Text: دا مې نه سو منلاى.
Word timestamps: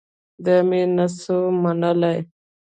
دا 0.45 0.55
مې 0.67 0.81
نه 0.95 1.05
سو 1.21 1.37
منلاى. 1.61 2.19